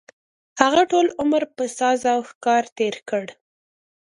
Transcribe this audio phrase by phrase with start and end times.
[0.61, 3.25] هغه ټول عمر په ساز او ښکار تېر کړ.